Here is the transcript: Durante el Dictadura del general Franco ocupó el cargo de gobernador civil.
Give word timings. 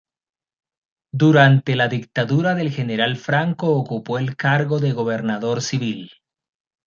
Durante 1.13 1.73
el 1.73 1.87
Dictadura 1.87 2.55
del 2.55 2.71
general 2.71 3.17
Franco 3.17 3.75
ocupó 3.75 4.17
el 4.17 4.35
cargo 4.35 4.79
de 4.79 4.93
gobernador 4.93 5.61
civil. 5.61 6.09